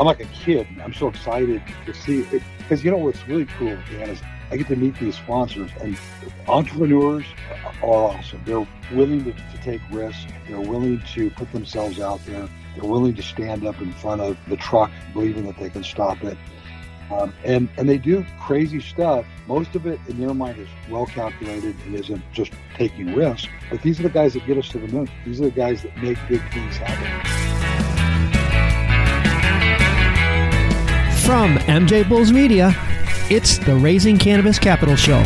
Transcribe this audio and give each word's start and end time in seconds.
I'm 0.00 0.06
like 0.06 0.20
a 0.20 0.24
kid. 0.24 0.66
I'm 0.82 0.94
so 0.94 1.08
excited 1.08 1.62
to 1.84 1.92
see 1.92 2.22
it 2.32 2.42
because 2.56 2.82
you 2.82 2.90
know 2.90 2.96
what's 2.96 3.28
really 3.28 3.44
cool, 3.58 3.76
Dan, 3.90 4.08
is 4.08 4.22
I 4.50 4.56
get 4.56 4.66
to 4.68 4.76
meet 4.76 4.98
these 4.98 5.14
sponsors 5.14 5.70
and 5.82 5.94
entrepreneurs 6.48 7.26
are 7.50 7.74
awesome. 7.82 8.40
They're 8.46 8.66
willing 8.94 9.24
to, 9.24 9.32
to 9.32 9.58
take 9.62 9.82
risks. 9.90 10.24
They're 10.48 10.58
willing 10.58 11.02
to 11.12 11.28
put 11.32 11.52
themselves 11.52 12.00
out 12.00 12.24
there. 12.24 12.48
They're 12.74 12.88
willing 12.88 13.14
to 13.14 13.22
stand 13.22 13.66
up 13.66 13.78
in 13.82 13.92
front 13.92 14.22
of 14.22 14.38
the 14.48 14.56
truck, 14.56 14.90
believing 15.12 15.44
that 15.44 15.58
they 15.58 15.68
can 15.68 15.84
stop 15.84 16.24
it. 16.24 16.38
Um, 17.10 17.34
and 17.44 17.68
and 17.76 17.86
they 17.86 17.98
do 17.98 18.24
crazy 18.40 18.80
stuff. 18.80 19.26
Most 19.46 19.74
of 19.74 19.86
it, 19.86 20.00
in 20.08 20.18
their 20.18 20.32
mind, 20.32 20.60
is 20.60 20.68
well 20.88 21.04
calculated 21.04 21.76
and 21.84 21.94
isn't 21.94 22.22
just 22.32 22.52
taking 22.74 23.14
risks. 23.14 23.48
But 23.68 23.82
these 23.82 24.00
are 24.00 24.04
the 24.04 24.08
guys 24.08 24.32
that 24.32 24.46
get 24.46 24.56
us 24.56 24.70
to 24.70 24.78
the 24.78 24.88
moon. 24.88 25.10
These 25.26 25.42
are 25.42 25.44
the 25.44 25.50
guys 25.50 25.82
that 25.82 25.94
make 25.98 26.16
big 26.26 26.40
things 26.54 26.78
happen. 26.78 27.49
From 31.30 31.58
MJ 31.58 32.08
Bulls 32.08 32.32
Media, 32.32 32.74
it's 33.30 33.58
the 33.58 33.76
Raising 33.76 34.18
Cannabis 34.18 34.58
Capital 34.58 34.96
Show. 34.96 35.22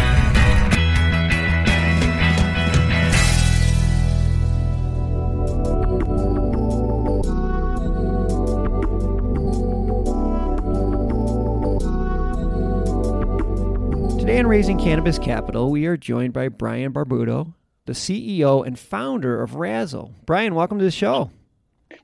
Today 14.18 14.38
on 14.38 14.46
Raising 14.46 14.78
Cannabis 14.78 15.18
Capital, 15.18 15.70
we 15.70 15.86
are 15.86 15.96
joined 15.96 16.34
by 16.34 16.48
Brian 16.50 16.92
Barbuto, 16.92 17.54
the 17.86 17.95
CEO 17.95 18.62
and 18.66 18.79
founder 18.79 19.42
of 19.42 19.54
Razzle. 19.54 20.12
Brian, 20.26 20.54
welcome 20.54 20.79
to 20.79 20.84
the 20.84 20.90
show. 20.90 21.30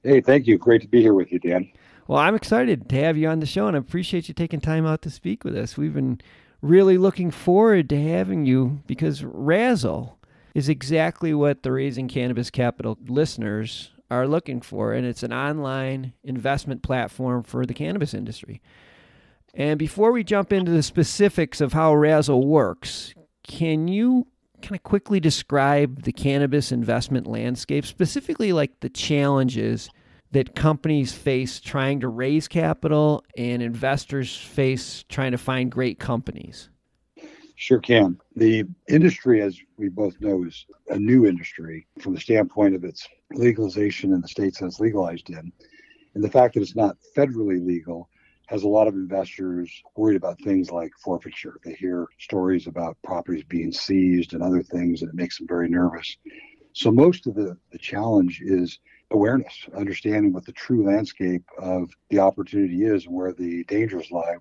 Hey, 0.03 0.23
thank 0.23 0.47
you. 0.47 0.57
Great 0.57 0.81
to 0.81 0.89
be 0.89 1.03
here 1.03 1.13
with 1.13 1.31
you, 1.31 1.39
Dan. 1.39 1.71
Well, 2.11 2.19
I'm 2.19 2.35
excited 2.35 2.89
to 2.89 2.97
have 2.97 3.17
you 3.17 3.29
on 3.29 3.39
the 3.39 3.47
show, 3.47 3.69
and 3.69 3.77
I 3.77 3.79
appreciate 3.79 4.27
you 4.27 4.35
taking 4.35 4.61
time 4.61 4.85
out 4.85 5.01
to 5.03 5.11
speak 5.11 5.45
with 5.45 5.57
us. 5.57 5.77
We've 5.77 5.95
been 5.95 6.21
really 6.61 6.99
looking 6.99 7.31
forward 7.31 7.89
to 7.91 8.03
having 8.03 8.45
you 8.45 8.83
because 8.85 9.23
Razzle 9.23 10.19
is 10.53 10.69
exactly 10.69 11.33
what 11.33 11.63
the 11.63 11.71
Raising 11.71 12.09
Cannabis 12.09 12.51
Capital 12.51 12.99
listeners 13.07 13.93
are 14.11 14.27
looking 14.27 14.61
for, 14.61 14.93
and 14.93 15.07
it's 15.07 15.23
an 15.23 15.33
online 15.33 16.13
investment 16.25 16.83
platform 16.83 17.45
for 17.45 17.65
the 17.65 17.75
cannabis 17.75 18.13
industry. 18.13 18.61
And 19.55 19.79
before 19.79 20.11
we 20.11 20.25
jump 20.25 20.53
into 20.53 20.73
the 20.73 20.83
specifics 20.83 21.61
of 21.61 21.75
how 21.75 21.95
Razzle 21.95 22.45
works, 22.45 23.15
can 23.45 23.87
you 23.87 24.27
kind 24.63 24.75
of 24.75 24.83
quickly 24.83 25.21
describe 25.21 26.03
the 26.03 26.13
cannabis 26.13 26.73
investment 26.73 27.29
landscape, 27.29 27.87
specifically 27.87 28.53
like 28.53 28.81
the 28.81 28.91
challenges 28.91 29.91
that 30.33 30.55
companies 30.55 31.13
face 31.13 31.61
trying 31.61 32.01
to 32.01 32.09
raise 32.09 32.49
capital 32.49 33.25
and 33.37 33.63
investors 33.63 34.37
face 34.37 35.05
trying 35.09 35.33
to 35.33 35.39
find 35.39 35.71
great 35.71 35.99
companies? 35.99 36.69
Sure 37.57 37.81
can. 37.81 38.19
The 38.37 38.65
industry, 38.89 39.43
as 39.43 39.59
we 39.77 39.89
both 39.89 40.19
know, 40.21 40.45
is 40.45 40.65
a 40.89 40.99
new 40.99 41.27
industry 41.27 41.87
from 41.99 42.15
the 42.15 42.21
standpoint 42.21 42.75
of 42.75 42.85
its 42.85 43.07
legalization 43.33 44.15
in 44.15 44.21
the 44.21 44.29
states 44.29 44.61
that 44.61 44.67
it's 44.67 44.81
legalized 44.81 45.29
in. 45.29 45.53
And 46.15 46.25
the 46.25 46.31
fact 46.31 46.55
that 46.55 46.63
it's 46.63 46.77
not 46.77 46.97
federally 47.17 47.65
legal 47.65 48.09
has 48.47 48.63
a 48.63 48.69
lot 48.69 48.89
of 48.89 48.95
investors 48.95 49.71
worried 49.95 50.17
about 50.17 50.41
things 50.41 50.71
like 50.71 50.91
forfeiture. 51.05 51.61
They 51.65 51.75
hear 51.75 52.09
stories 52.19 52.67
about 52.67 52.97
properties 53.05 53.45
being 53.45 53.73
seized 53.73 54.33
and 54.33 54.43
other 54.43 54.63
things, 54.63 55.03
and 55.03 55.11
it 55.11 55.15
makes 55.15 55.39
them 55.39 55.47
very 55.47 55.69
nervous. 55.69 56.17
So 56.73 56.91
most 56.91 57.27
of 57.27 57.35
the, 57.35 57.57
the 57.71 57.79
challenge 57.79 58.41
is 58.43 58.79
awareness, 59.11 59.67
understanding 59.77 60.33
what 60.33 60.47
the 60.47 60.53
true 60.53 60.85
landscape 60.87 61.43
of 61.59 61.91
the 62.11 62.19
opportunity 62.19 62.85
is 62.85 63.07
and 63.07 63.15
where 63.15 63.33
the 63.33 63.65
dangers 63.65 64.11
lie. 64.11 64.37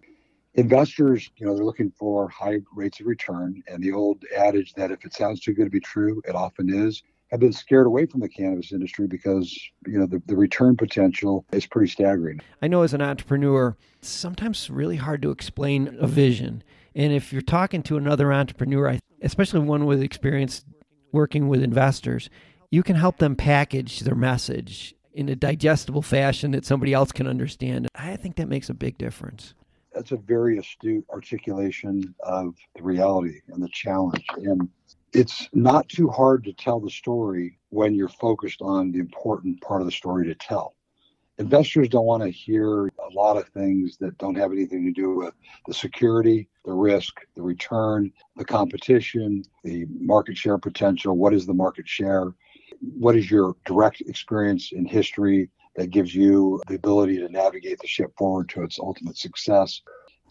Investors, 0.56 1.30
you 1.38 1.46
know, 1.46 1.56
they're 1.56 1.66
looking 1.66 1.92
for 1.92 2.28
high 2.28 2.60
rates 2.76 3.00
of 3.00 3.06
return, 3.06 3.62
and 3.68 3.84
the 3.84 3.92
old 3.92 4.24
adage 4.36 4.74
that 4.74 4.92
if 4.92 5.06
it 5.06 5.14
sounds 5.14 5.40
too 5.40 5.54
good 5.54 5.66
to 5.66 5.70
be 5.70 5.80
true, 5.80 6.22
it 6.28 6.36
often 6.36 6.70
is 6.74 7.04
have 7.32 7.40
been 7.40 7.54
scared 7.54 7.86
away 7.86 8.06
from 8.06 8.20
the 8.20 8.30
cannabis 8.30 8.72
industry 8.72 9.08
because 9.08 9.56
you 9.86 10.00
know 10.00 10.06
the, 10.06 10.22
the 10.26 10.36
return 10.36 10.76
potential 10.76 11.46
is 11.52 11.66
pretty 11.66 11.90
staggering. 11.90 12.42
I 12.62 12.68
know 12.68 12.82
as 12.82 12.94
an 12.94 13.02
entrepreneur, 13.02 13.78
sometimes 14.02 14.70
really 14.70 14.98
hard 14.98 15.22
to 15.22 15.32
explain 15.32 15.96
a 16.00 16.08
vision. 16.08 16.64
And 16.96 17.14
if 17.14 17.32
you're 17.32 17.42
talking 17.42 17.84
to 17.84 17.98
another 17.98 18.34
entrepreneur, 18.34 18.98
especially 19.22 19.60
one 19.60 19.86
with 19.86 20.02
experience 20.02 20.66
working 21.12 21.48
with 21.48 21.62
investors, 21.62 22.30
you 22.72 22.84
can 22.84 22.96
help 22.96 23.18
them 23.18 23.36
package 23.36 24.02
their 24.02 24.16
message 24.16 24.96
in 25.14 25.30
a 25.30 25.36
digestible 25.36 26.02
fashion 26.02 26.52
that 26.52 26.66
somebody 26.66 26.94
else 26.94 27.12
can 27.12 27.28
understand. 27.28 27.88
I 27.96 28.16
think 28.16 28.36
that 28.36 28.48
makes 28.48 28.70
a 28.70 28.74
big 28.74 28.98
difference. 28.98 29.54
That's 29.94 30.12
a 30.12 30.18
very 30.18 30.60
astute 30.60 31.06
articulation 31.10 32.14
of 32.22 32.56
the 32.76 32.84
reality 32.84 33.42
and 33.48 33.62
the 33.62 33.70
challenge. 33.70 34.24
And 34.38 34.70
it's 35.14 35.50
not 35.52 35.90
too 35.90 36.08
hard 36.10 36.44
to 36.44 36.54
tell 36.54 36.80
the 36.80 36.92
story 36.92 37.58
when 37.70 37.96
you're 37.96 38.08
focused 38.08 38.62
on 38.62 38.92
the 38.92 39.00
important 39.00 39.60
part 39.62 39.82
of 39.82 39.88
the 39.88 39.92
story 39.92 40.28
to 40.28 40.36
tell. 40.36 40.76
Investors 41.40 41.88
don't 41.88 42.06
want 42.06 42.22
to 42.22 42.30
hear 42.30 42.88
a 42.88 43.14
lot 43.14 43.38
of 43.38 43.48
things 43.48 43.98
that 43.98 44.18
don't 44.18 44.36
have 44.36 44.52
anything 44.52 44.84
to 44.86 44.92
do 44.92 45.16
with 45.16 45.34
the 45.68 45.74
security, 45.74 46.50
the 46.66 46.74
risk, 46.74 47.22
the 47.36 47.42
return, 47.42 48.12
the 48.36 48.44
competition, 48.44 49.44
the 49.64 49.86
market 49.90 50.38
share 50.38 50.58
potential. 50.58 51.18
What 51.18 51.34
is 51.34 51.46
the 51.46 51.54
market 51.54 51.88
share? 51.88 52.34
What 52.82 53.16
is 53.16 53.30
your 53.30 53.56
direct 53.66 54.02
experience 54.02 54.72
in 54.72 54.86
history 54.86 55.50
that 55.76 55.92
gives 55.92 56.14
you 56.14 56.62
the 56.68 56.76
ability 56.76 57.18
to 57.20 57.30
navigate 57.30 57.80
the 57.80 57.88
ship 57.88 58.12
forward 58.18 58.50
to 58.50 58.64
its 58.64 58.80
ultimate 58.80 59.18
success? 59.18 59.82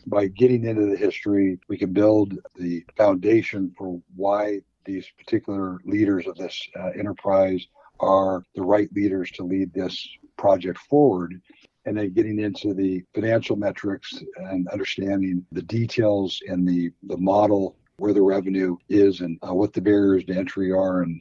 by 0.09 0.27
getting 0.29 0.65
into 0.65 0.87
the 0.87 0.97
history, 0.97 1.59
we 1.69 1.77
can 1.77 1.93
build 1.93 2.39
the 2.57 2.85
foundation 2.97 3.73
for 3.77 4.01
why 4.17 4.61
these 4.85 5.07
particular 5.19 5.79
leaders 5.85 6.27
of 6.27 6.37
this 6.37 6.61
uh, 6.79 6.89
enterprise 6.99 7.67
are 8.01 8.43
the 8.55 8.63
right 8.63 8.93
leaders 8.93 9.31
to 9.33 9.45
lead 9.45 9.73
this 9.73 10.09
project 10.37 10.79
forward. 10.79 11.41
And 11.85 11.97
then 11.97 12.13
getting 12.13 12.39
into 12.39 12.75
the 12.75 13.03
financial 13.15 13.57
metrics 13.57 14.23
and 14.37 14.69
understanding 14.69 15.45
the 15.53 15.63
details 15.63 16.41
and 16.47 16.69
the, 16.69 16.91
the 17.05 17.17
model, 17.17 17.77
where 17.97 18.13
the 18.13 18.23
revenue 18.23 18.77
is, 18.89 19.21
and 19.21 19.39
uh, 19.47 19.55
what 19.55 19.73
the 19.73 19.81
barriers 19.81 20.25
to 20.25 20.35
entry 20.35 20.71
are, 20.71 21.03
and 21.03 21.21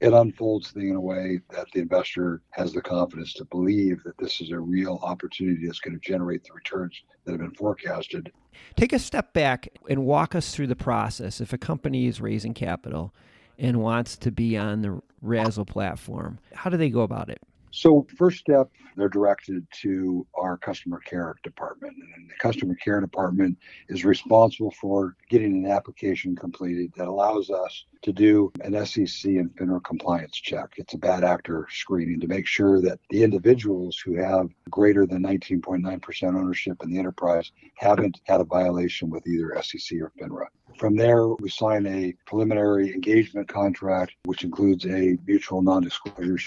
it 0.00 0.12
unfolds 0.12 0.70
things 0.70 0.90
in 0.90 0.96
a 0.96 1.00
way 1.00 1.40
that 1.50 1.66
the 1.72 1.80
investor 1.80 2.42
has 2.50 2.72
the 2.72 2.80
confidence 2.80 3.32
to 3.34 3.44
believe 3.46 4.02
that 4.04 4.18
this 4.18 4.40
is 4.40 4.50
a 4.50 4.58
real 4.58 4.98
opportunity 5.02 5.66
that's 5.66 5.80
going 5.80 5.98
to 5.98 6.00
generate 6.00 6.44
the 6.44 6.52
returns 6.52 7.02
that 7.24 7.32
have 7.32 7.40
been 7.40 7.54
forecasted. 7.54 8.32
Take 8.76 8.92
a 8.92 8.98
step 8.98 9.32
back 9.32 9.68
and 9.88 10.04
walk 10.04 10.34
us 10.34 10.54
through 10.54 10.68
the 10.68 10.76
process. 10.76 11.40
If 11.40 11.52
a 11.52 11.58
company 11.58 12.06
is 12.06 12.20
raising 12.20 12.54
capital 12.54 13.14
and 13.58 13.80
wants 13.80 14.16
to 14.18 14.30
be 14.30 14.56
on 14.56 14.82
the 14.82 15.00
Razzle 15.22 15.64
platform, 15.64 16.38
how 16.54 16.70
do 16.70 16.76
they 16.76 16.90
go 16.90 17.00
about 17.00 17.28
it? 17.28 17.40
So, 17.76 18.06
first 18.16 18.38
step, 18.38 18.70
they're 18.96 19.10
directed 19.10 19.66
to 19.82 20.26
our 20.32 20.56
customer 20.56 20.98
care 20.98 21.36
department. 21.42 21.94
And 22.16 22.30
the 22.30 22.34
customer 22.40 22.74
care 22.76 23.02
department 23.02 23.58
is 23.90 24.02
responsible 24.02 24.70
for 24.80 25.14
getting 25.28 25.62
an 25.62 25.70
application 25.70 26.34
completed 26.34 26.90
that 26.96 27.06
allows 27.06 27.50
us 27.50 27.84
to 28.00 28.14
do 28.14 28.50
an 28.62 28.72
SEC 28.86 29.32
and 29.32 29.54
FINRA 29.56 29.84
compliance 29.84 30.40
check. 30.40 30.72
It's 30.78 30.94
a 30.94 30.98
bad 30.98 31.22
actor 31.22 31.66
screening 31.70 32.18
to 32.20 32.26
make 32.26 32.46
sure 32.46 32.80
that 32.80 32.98
the 33.10 33.22
individuals 33.22 33.98
who 33.98 34.14
have 34.14 34.48
greater 34.70 35.04
than 35.04 35.22
19.9% 35.22 36.28
ownership 36.28 36.82
in 36.82 36.90
the 36.90 36.98
enterprise 36.98 37.52
haven't 37.74 38.22
had 38.24 38.40
a 38.40 38.44
violation 38.44 39.10
with 39.10 39.26
either 39.26 39.54
SEC 39.62 40.00
or 40.00 40.12
FINRA. 40.18 40.46
From 40.78 40.96
there, 40.96 41.28
we 41.28 41.50
sign 41.50 41.86
a 41.86 42.14
preliminary 42.24 42.94
engagement 42.94 43.48
contract, 43.48 44.14
which 44.24 44.44
includes 44.44 44.86
a 44.86 45.18
mutual 45.26 45.60
non 45.60 45.82
disclosure 45.82 46.38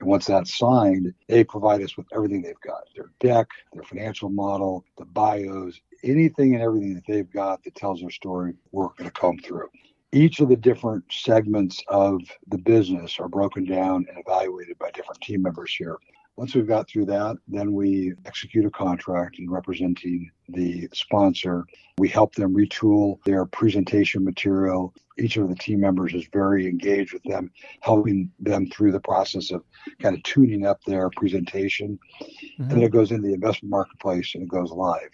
and 0.00 0.08
once 0.08 0.26
that's 0.26 0.56
signed, 0.56 1.12
they 1.28 1.44
provide 1.44 1.82
us 1.82 1.96
with 1.96 2.06
everything 2.12 2.42
they've 2.42 2.60
got 2.60 2.82
their 2.94 3.10
deck, 3.20 3.48
their 3.72 3.82
financial 3.82 4.28
model, 4.28 4.84
the 4.96 5.04
bios, 5.04 5.80
anything 6.04 6.54
and 6.54 6.62
everything 6.62 6.94
that 6.94 7.04
they've 7.06 7.30
got 7.32 7.62
that 7.64 7.74
tells 7.74 8.00
their 8.00 8.10
story, 8.10 8.54
we're 8.72 8.88
going 8.88 9.04
to 9.04 9.10
comb 9.10 9.38
through. 9.38 9.68
Each 10.12 10.40
of 10.40 10.48
the 10.48 10.56
different 10.56 11.04
segments 11.10 11.82
of 11.88 12.20
the 12.46 12.58
business 12.58 13.18
are 13.18 13.28
broken 13.28 13.64
down 13.64 14.06
and 14.08 14.18
evaluated 14.18 14.78
by 14.78 14.90
different 14.90 15.20
team 15.20 15.42
members 15.42 15.74
here. 15.74 15.98
Once 16.38 16.54
we've 16.54 16.68
got 16.68 16.88
through 16.88 17.04
that, 17.04 17.36
then 17.48 17.72
we 17.72 18.14
execute 18.24 18.64
a 18.64 18.70
contract 18.70 19.40
in 19.40 19.50
representing 19.50 20.30
the 20.50 20.88
sponsor. 20.92 21.66
We 21.98 22.08
help 22.08 22.32
them 22.36 22.54
retool 22.54 23.18
their 23.24 23.44
presentation 23.44 24.24
material. 24.24 24.94
Each 25.18 25.36
of 25.36 25.48
the 25.48 25.56
team 25.56 25.80
members 25.80 26.14
is 26.14 26.28
very 26.32 26.68
engaged 26.68 27.12
with 27.12 27.24
them, 27.24 27.50
helping 27.80 28.30
them 28.38 28.70
through 28.70 28.92
the 28.92 29.00
process 29.00 29.50
of 29.50 29.64
kind 30.00 30.14
of 30.14 30.22
tuning 30.22 30.64
up 30.64 30.78
their 30.84 31.10
presentation. 31.16 31.98
Mm-hmm. 32.22 32.62
And 32.62 32.70
then 32.70 32.82
it 32.82 32.92
goes 32.92 33.10
into 33.10 33.26
the 33.26 33.34
investment 33.34 33.70
marketplace 33.70 34.36
and 34.36 34.44
it 34.44 34.48
goes 34.48 34.70
live. 34.70 35.10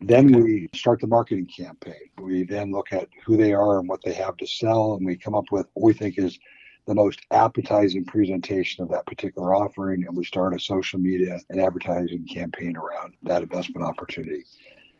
Then 0.00 0.32
we 0.32 0.70
start 0.74 0.98
the 0.98 1.06
marketing 1.06 1.46
campaign. 1.54 2.08
We 2.18 2.44
then 2.44 2.72
look 2.72 2.90
at 2.90 3.08
who 3.26 3.36
they 3.36 3.52
are 3.52 3.80
and 3.80 3.88
what 3.88 4.00
they 4.02 4.14
have 4.14 4.38
to 4.38 4.46
sell, 4.46 4.94
and 4.94 5.04
we 5.04 5.18
come 5.18 5.34
up 5.34 5.44
with 5.52 5.66
what 5.74 5.84
we 5.84 5.92
think 5.92 6.16
is 6.16 6.38
the 6.86 6.94
most 6.94 7.20
appetizing 7.30 8.04
presentation 8.04 8.82
of 8.82 8.90
that 8.90 9.06
particular 9.06 9.54
offering, 9.54 10.04
and 10.06 10.16
we 10.16 10.24
start 10.24 10.54
a 10.54 10.58
social 10.58 10.98
media 10.98 11.38
and 11.50 11.60
advertising 11.60 12.26
campaign 12.26 12.76
around 12.76 13.14
that 13.22 13.42
investment 13.42 13.86
opportunity. 13.86 14.44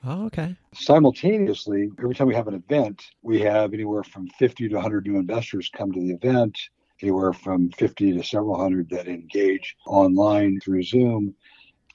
Oh, 0.07 0.27
okay. 0.27 0.55
Simultaneously, 0.75 1.91
every 1.99 2.15
time 2.15 2.27
we 2.27 2.35
have 2.35 2.49
an 2.49 2.55
event, 2.55 3.03
we 3.23 3.41
have 3.41 3.73
anywhere 3.73 4.03
from 4.03 4.29
50 4.39 4.69
to 4.69 4.75
100 4.75 5.07
new 5.07 5.19
investors 5.19 5.71
come 5.75 5.93
to 5.93 6.01
the 6.01 6.11
event, 6.11 6.59
anywhere 7.03 7.33
from 7.33 7.71
50 7.71 8.13
to 8.13 8.23
several 8.23 8.59
hundred 8.59 8.89
that 8.91 9.09
engage 9.09 9.77
online 9.87 10.61
through 10.61 10.83
Zoom. 10.83 11.35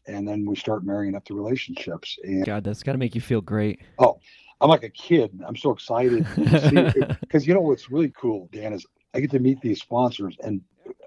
And 0.07 0.27
then 0.27 0.45
we 0.45 0.55
start 0.55 0.83
marrying 0.83 1.15
up 1.15 1.25
the 1.25 1.35
relationships. 1.35 2.17
And 2.23 2.45
God, 2.45 2.63
that's 2.63 2.81
got 2.81 2.93
to 2.93 2.97
make 2.97 3.13
you 3.13 3.21
feel 3.21 3.41
great. 3.41 3.81
Oh, 3.99 4.19
I'm 4.59 4.69
like 4.69 4.83
a 4.83 4.89
kid. 4.89 5.39
I'm 5.45 5.55
so 5.55 5.71
excited 5.71 6.25
because 6.35 7.45
you 7.47 7.53
know 7.53 7.61
what's 7.61 7.91
really 7.91 8.11
cool, 8.19 8.49
Dan, 8.51 8.73
is 8.73 8.85
I 9.13 9.19
get 9.19 9.31
to 9.31 9.39
meet 9.39 9.61
these 9.61 9.81
sponsors 9.81 10.35
and 10.43 10.61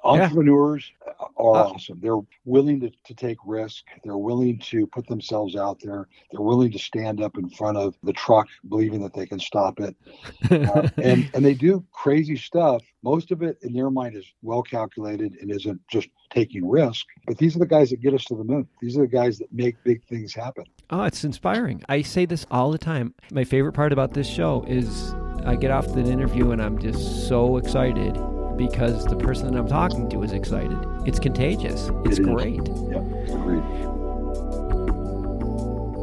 entrepreneurs 0.04 0.90
yeah. 1.06 1.12
are 1.36 1.56
uh, 1.56 1.68
awesome. 1.68 1.98
They're 2.00 2.20
willing 2.44 2.80
to, 2.80 2.90
to 2.90 3.14
take 3.14 3.38
risk. 3.44 3.84
They're 4.04 4.18
willing 4.18 4.58
to 4.58 4.86
put 4.86 5.06
themselves 5.06 5.56
out 5.56 5.78
there. 5.82 6.08
They're 6.30 6.40
willing 6.40 6.72
to 6.72 6.78
stand 6.78 7.22
up 7.22 7.38
in 7.38 7.48
front 7.50 7.78
of 7.78 7.94
the 8.02 8.12
truck, 8.12 8.48
believing 8.68 9.02
that 9.02 9.14
they 9.14 9.26
can 9.26 9.38
stop 9.38 9.80
it. 9.80 9.96
Uh, 10.50 10.88
and 11.02 11.30
and 11.34 11.44
they 11.44 11.54
do 11.54 11.84
crazy 11.92 12.36
stuff. 12.36 12.82
Most 13.02 13.30
of 13.30 13.42
it 13.42 13.58
in 13.62 13.72
their 13.72 13.90
mind 13.90 14.16
is 14.16 14.24
well 14.42 14.62
calculated 14.62 15.36
and 15.40 15.50
isn't 15.50 15.80
just 15.90 16.08
taking 16.30 16.68
risk. 16.68 17.06
But 17.26 17.38
these 17.38 17.56
are 17.56 17.58
the 17.58 17.66
guys 17.66 17.90
that 17.90 18.00
get 18.00 18.14
us 18.14 18.24
to 18.26 18.36
the 18.36 18.44
moon. 18.44 18.68
These 18.80 18.96
are 18.96 19.02
the 19.02 19.08
guys 19.08 19.38
that 19.38 19.52
make 19.52 19.76
big 19.84 20.04
things 20.04 20.34
happen. 20.34 20.64
Oh, 20.90 21.04
it's 21.04 21.24
inspiring. 21.24 21.82
I 21.88 22.02
say 22.02 22.26
this 22.26 22.46
all 22.50 22.70
the 22.70 22.78
time. 22.78 23.14
My 23.32 23.44
favorite 23.44 23.72
part 23.72 23.92
about 23.92 24.14
this 24.14 24.28
show 24.28 24.64
is 24.68 25.14
I 25.44 25.56
get 25.56 25.70
off 25.70 25.92
the 25.92 26.00
interview 26.00 26.52
and 26.52 26.62
I'm 26.62 26.78
just 26.78 27.28
so 27.28 27.56
excited 27.56 28.14
because 28.56 29.04
the 29.06 29.16
person 29.16 29.50
that 29.50 29.58
I'm 29.58 29.68
talking 29.68 30.08
to 30.10 30.22
is 30.22 30.32
excited. 30.32 30.78
It's 31.06 31.18
contagious. 31.18 31.90
It's 32.04 32.18
it 32.18 32.22
great. 32.22 32.60
Yeah, 32.90 32.98
agreed. 33.34 33.62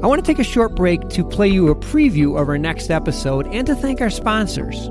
I 0.02 0.08
want 0.08 0.24
to 0.24 0.26
take 0.26 0.40
a 0.40 0.44
short 0.44 0.76
break 0.76 1.10
to 1.10 1.26
play 1.26 1.50
you 1.50 1.70
a 1.70 1.76
preview 1.76 2.40
of 2.40 2.48
our 2.48 2.58
next 2.58 2.90
episode 2.90 3.48
and 3.48 3.68
to 3.68 3.76
thank 3.76 4.02
our 4.02 4.10
sponsors. 4.10 4.88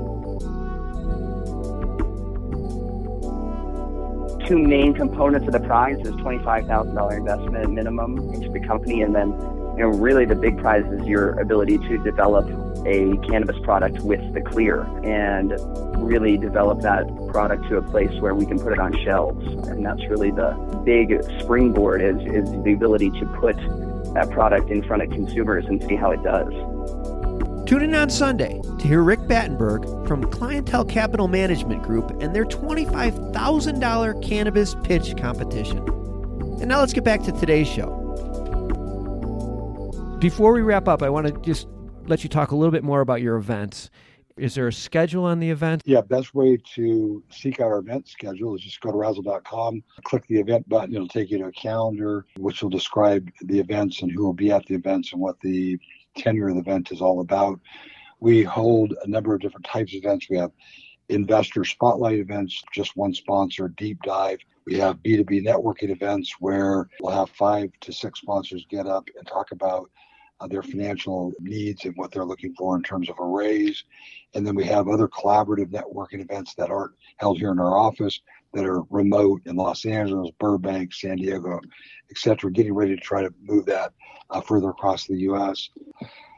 Two 4.47 4.57
main 4.57 4.93
components 4.93 5.47
of 5.47 5.53
the 5.53 5.59
prize 5.59 5.97
is 5.99 6.13
$25,000 6.13 7.17
investment 7.17 7.71
minimum 7.71 8.17
into 8.33 8.49
the 8.49 8.59
company, 8.59 9.01
and 9.01 9.15
then 9.15 9.31
you 9.77 9.83
know, 9.83 9.89
really 9.89 10.25
the 10.25 10.35
big 10.35 10.57
prize 10.57 10.85
is 10.85 11.05
your 11.07 11.39
ability 11.39 11.77
to 11.77 11.97
develop 11.99 12.45
a 12.85 13.17
cannabis 13.27 13.57
product 13.63 13.99
with 14.01 14.33
the 14.33 14.41
clear 14.41 14.81
and 15.03 15.53
really 15.97 16.37
develop 16.37 16.81
that 16.81 17.05
product 17.29 17.67
to 17.69 17.77
a 17.77 17.81
place 17.81 18.11
where 18.19 18.33
we 18.33 18.45
can 18.45 18.59
put 18.59 18.73
it 18.73 18.79
on 18.79 18.93
shelves. 19.03 19.45
And 19.67 19.85
that's 19.85 20.03
really 20.07 20.31
the 20.31 20.51
big 20.85 21.21
springboard 21.39 22.01
is, 22.01 22.17
is 22.33 22.49
the 22.63 22.73
ability 22.73 23.11
to 23.11 23.25
put 23.39 23.55
that 24.13 24.29
product 24.31 24.69
in 24.69 24.83
front 24.83 25.03
of 25.03 25.09
consumers 25.11 25.65
and 25.65 25.81
see 25.83 25.95
how 25.95 26.11
it 26.11 26.23
does. 26.23 26.51
Tune 27.67 27.83
in 27.83 27.93
on 27.93 28.09
Sunday 28.09 28.59
to 28.79 28.87
hear 28.87 29.03
Rick 29.03 29.27
Battenberg 29.27 29.83
from 30.07 30.23
Clientele 30.31 30.85
Capital 30.85 31.27
Management 31.27 31.83
Group 31.83 32.09
and 32.19 32.35
their 32.35 32.45
$25,000 32.45 34.23
cannabis 34.27 34.75
pitch 34.83 35.15
competition. 35.17 35.77
And 36.59 36.67
now 36.67 36.79
let's 36.79 36.93
get 36.93 37.03
back 37.03 37.21
to 37.23 37.31
today's 37.31 37.67
show. 37.67 37.98
Before 40.19 40.51
we 40.51 40.61
wrap 40.61 40.89
up, 40.89 41.01
I 41.01 41.09
want 41.09 41.27
to 41.27 41.41
just 41.49 41.69
let 42.07 42.23
you 42.23 42.29
talk 42.29 42.51
a 42.51 42.55
little 42.55 42.73
bit 42.73 42.83
more 42.83 42.99
about 42.99 43.21
your 43.21 43.37
events. 43.37 43.89
Is 44.35 44.53
there 44.53 44.67
a 44.67 44.73
schedule 44.73 45.23
on 45.23 45.39
the 45.39 45.49
event? 45.49 45.81
Yeah, 45.85 46.01
best 46.01 46.35
way 46.35 46.57
to 46.75 47.23
seek 47.29 47.61
out 47.61 47.67
our 47.67 47.77
event 47.77 48.05
schedule 48.09 48.53
is 48.53 48.61
just 48.61 48.81
go 48.81 48.91
to 48.91 48.97
razzle.com, 48.97 49.81
click 50.03 50.27
the 50.27 50.37
event 50.37 50.67
button. 50.67 50.93
It'll 50.93 51.07
take 51.07 51.31
you 51.31 51.37
to 51.37 51.45
a 51.45 51.51
calendar, 51.53 52.25
which 52.35 52.61
will 52.61 52.69
describe 52.69 53.31
the 53.43 53.61
events 53.61 54.01
and 54.01 54.11
who 54.11 54.25
will 54.25 54.33
be 54.33 54.51
at 54.51 54.65
the 54.65 54.75
events 54.75 55.13
and 55.13 55.21
what 55.21 55.39
the 55.39 55.79
tenure 56.17 56.49
of 56.49 56.55
the 56.55 56.61
event 56.61 56.91
is 56.91 56.99
all 56.99 57.21
about. 57.21 57.57
We 58.19 58.43
hold 58.43 58.93
a 59.01 59.07
number 59.07 59.33
of 59.33 59.39
different 59.39 59.67
types 59.67 59.93
of 59.93 59.99
events. 60.03 60.29
We 60.29 60.37
have 60.37 60.51
investor 61.07 61.63
spotlight 61.63 62.19
events, 62.19 62.61
just 62.73 62.97
one 62.97 63.13
sponsor, 63.13 63.69
deep 63.69 64.01
dive. 64.03 64.39
We 64.65 64.77
have 64.79 64.97
B2B 64.97 65.45
networking 65.45 65.91
events 65.91 66.35
where 66.41 66.89
we'll 66.99 67.15
have 67.15 67.29
five 67.29 67.71
to 67.79 67.93
six 67.93 68.19
sponsors 68.19 68.65
get 68.69 68.85
up 68.85 69.07
and 69.17 69.25
talk 69.25 69.51
about 69.51 69.89
their 70.47 70.63
financial 70.63 71.33
needs 71.39 71.85
and 71.85 71.93
what 71.97 72.11
they're 72.11 72.25
looking 72.25 72.53
for 72.55 72.77
in 72.77 72.83
terms 72.83 73.09
of 73.09 73.15
a 73.19 73.25
raise. 73.25 73.83
And 74.33 74.45
then 74.45 74.55
we 74.55 74.63
have 74.65 74.87
other 74.87 75.07
collaborative 75.07 75.71
networking 75.71 76.21
events 76.21 76.53
that 76.55 76.69
aren't 76.69 76.93
held 77.17 77.39
here 77.39 77.51
in 77.51 77.59
our 77.59 77.77
office 77.77 78.21
that 78.53 78.65
are 78.65 78.83
remote 78.89 79.41
in 79.45 79.55
Los 79.55 79.85
Angeles, 79.85 80.31
Burbank, 80.39 80.93
San 80.93 81.17
Diego, 81.17 81.59
et 82.09 82.17
cetera, 82.17 82.51
getting 82.51 82.73
ready 82.73 82.95
to 82.95 83.01
try 83.01 83.21
to 83.21 83.33
move 83.41 83.65
that 83.65 83.93
uh, 84.29 84.41
further 84.41 84.69
across 84.69 85.05
the 85.07 85.17
U.S. 85.17 85.69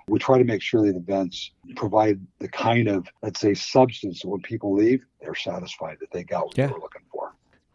We 0.08 0.20
try 0.20 0.38
to 0.38 0.44
make 0.44 0.62
sure 0.62 0.86
that 0.86 0.96
events 0.96 1.52
provide 1.76 2.20
the 2.40 2.50
kind 2.50 2.88
of, 2.88 3.08
let's 3.22 3.40
say, 3.40 3.54
substance 3.54 4.22
that 4.22 4.28
when 4.28 4.42
people 4.42 4.74
leave, 4.74 5.06
they're 5.22 5.36
satisfied 5.36 5.98
that 6.02 6.12
they 6.12 6.24
got 6.24 6.48
what 6.48 6.58
yeah. 6.58 6.68
they 6.68 6.74
were 6.74 6.80
looking 6.80 7.04
for. 7.11 7.11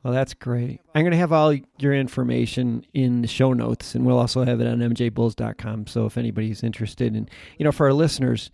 Well, 0.06 0.14
that's 0.14 0.34
great. 0.34 0.80
I'm 0.94 1.02
going 1.02 1.10
to 1.10 1.16
have 1.16 1.32
all 1.32 1.52
your 1.80 1.92
information 1.92 2.86
in 2.94 3.22
the 3.22 3.26
show 3.26 3.52
notes, 3.52 3.96
and 3.96 4.06
we'll 4.06 4.20
also 4.20 4.44
have 4.44 4.60
it 4.60 4.66
on 4.68 4.78
mjbulls.com. 4.78 5.88
So 5.88 6.06
if 6.06 6.16
anybody's 6.16 6.62
interested, 6.62 7.12
and 7.16 7.28
you 7.58 7.64
know, 7.64 7.72
for 7.72 7.86
our 7.86 7.92
listeners, 7.92 8.52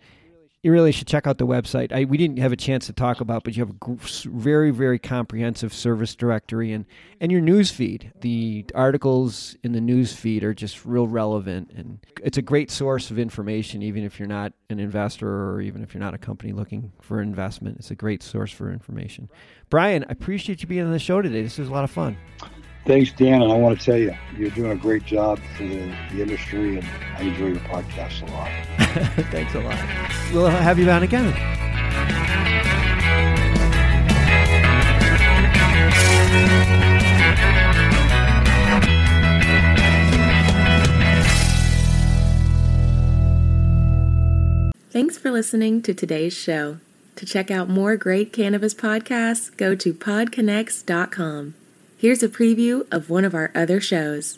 you 0.63 0.71
really 0.71 0.93
should 0.93 1.07
check 1.07 1.27
out 1.27 1.37
the 1.37 1.45
website. 1.45 1.91
I, 1.91 2.05
we 2.05 2.15
didn't 2.15 2.39
have 2.39 2.53
a 2.53 2.57
chance 2.57 2.85
to 2.85 2.93
talk 2.93 3.19
about, 3.19 3.43
but 3.43 3.55
you 3.55 3.65
have 3.65 3.75
a 3.75 3.95
very, 4.29 4.71
very 4.71 4.97
comprehensive 4.97 5.73
service 5.73 6.15
directory 6.15 6.71
and, 6.71 6.85
and 7.19 7.33
your 7.33 7.41
news 7.41 7.69
feed. 7.69 8.13
The 8.21 8.65
articles 8.73 9.57
in 9.61 9.73
the 9.73 9.81
news 9.81 10.13
feed 10.13 10.41
are 10.41 10.53
just 10.53 10.85
real 10.85 11.05
relevant, 11.05 11.71
and 11.75 11.99
it's 12.23 12.37
a 12.37 12.41
great 12.41 12.71
source 12.71 13.11
of 13.11 13.19
information, 13.19 13.83
even 13.83 14.05
if 14.05 14.17
you're 14.17 14.27
not 14.27 14.53
an 14.69 14.79
investor 14.79 15.51
or 15.51 15.59
even 15.59 15.83
if 15.83 15.93
you're 15.93 16.01
not 16.01 16.13
a 16.13 16.17
company 16.17 16.53
looking 16.53 16.93
for 17.01 17.21
investment. 17.21 17.77
It's 17.77 17.91
a 17.91 17.95
great 17.95 18.23
source 18.23 18.51
for 18.51 18.71
information. 18.71 19.29
Brian, 19.69 20.05
I 20.05 20.13
appreciate 20.13 20.61
you 20.61 20.67
being 20.67 20.85
on 20.85 20.91
the 20.91 20.99
show 20.99 21.21
today. 21.21 21.43
This 21.43 21.57
was 21.57 21.67
a 21.67 21.73
lot 21.73 21.83
of 21.83 21.91
fun. 21.91 22.15
Thanks, 22.85 23.13
Dan. 23.13 23.41
And 23.41 23.51
I 23.51 23.55
want 23.55 23.79
to 23.79 23.85
tell 23.85 23.97
you, 23.97 24.13
you're 24.37 24.49
doing 24.49 24.71
a 24.71 24.75
great 24.75 25.05
job 25.05 25.39
for 25.55 25.63
the, 25.63 25.95
the 26.11 26.21
industry, 26.21 26.77
and 26.77 26.87
I 27.17 27.21
enjoy 27.21 27.47
your 27.47 27.59
podcast 27.61 28.27
a 28.27 28.31
lot. 28.31 28.49
Thanks 29.31 29.55
a 29.55 29.61
lot. 29.61 29.79
We'll 30.33 30.47
have 30.47 30.77
you 30.77 30.89
on 30.89 31.03
again. 31.03 31.33
Thanks 44.91 45.17
for 45.17 45.31
listening 45.31 45.81
to 45.83 45.93
today's 45.93 46.33
show. 46.33 46.77
To 47.15 47.25
check 47.25 47.49
out 47.49 47.69
more 47.69 47.95
great 47.97 48.33
cannabis 48.33 48.75
podcasts, 48.75 49.55
go 49.57 49.73
to 49.73 49.93
podconnects.com. 49.93 51.55
Here's 52.03 52.21
a 52.21 52.27
preview 52.27 52.85
of 52.91 53.09
one 53.09 53.23
of 53.23 53.33
our 53.33 53.49
other 53.55 53.79
shows. 53.79 54.37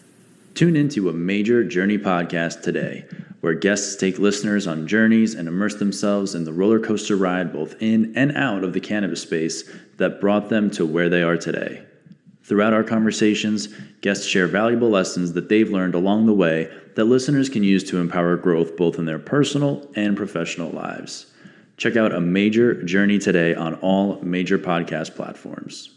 Tune 0.53 0.75
into 0.75 1.09
a 1.09 1.13
major 1.13 1.63
journey 1.63 1.97
podcast 1.97 2.61
today, 2.61 3.05
where 3.41 3.55
guests 3.55 3.95
take 3.95 4.19
listeners 4.19 4.67
on 4.67 4.87
journeys 4.87 5.33
and 5.33 5.47
immerse 5.47 5.73
themselves 5.73 6.35
in 6.35 6.43
the 6.43 6.53
roller 6.53 6.79
coaster 6.79 7.15
ride 7.15 7.51
both 7.51 7.73
in 7.81 8.13
and 8.15 8.37
out 8.37 8.63
of 8.63 8.73
the 8.73 8.79
cannabis 8.79 9.23
space 9.23 9.67
that 9.97 10.21
brought 10.21 10.49
them 10.49 10.69
to 10.69 10.85
where 10.85 11.09
they 11.09 11.23
are 11.23 11.37
today. 11.37 11.83
Throughout 12.43 12.73
our 12.73 12.83
conversations, 12.83 13.69
guests 14.01 14.27
share 14.27 14.45
valuable 14.45 14.91
lessons 14.91 15.33
that 15.33 15.49
they've 15.49 15.71
learned 15.71 15.95
along 15.95 16.27
the 16.27 16.35
way 16.35 16.71
that 16.93 17.05
listeners 17.05 17.49
can 17.49 17.63
use 17.63 17.83
to 17.85 17.97
empower 17.97 18.37
growth 18.37 18.77
both 18.77 18.99
in 18.99 19.05
their 19.05 19.17
personal 19.17 19.89
and 19.95 20.15
professional 20.15 20.69
lives. 20.69 21.33
Check 21.77 21.95
out 21.95 22.13
a 22.13 22.21
major 22.21 22.83
journey 22.83 23.17
today 23.17 23.55
on 23.55 23.73
all 23.81 24.21
major 24.21 24.59
podcast 24.59 25.15
platforms. 25.15 25.89